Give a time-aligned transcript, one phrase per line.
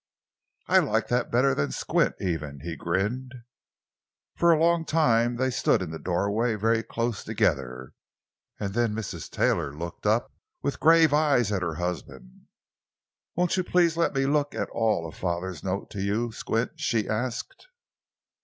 [0.65, 3.35] "I like that better than 'Squint' even," he grinned.
[4.35, 7.93] For a long time they stood in the doorway very close together.
[8.59, 9.29] And then Mrs.
[9.29, 10.33] Taylor looked up
[10.63, 12.47] with grave eyes at her husband.
[13.35, 17.07] "Won't you please let me look at all of father's note to you, Squint?" she
[17.07, 17.67] asked.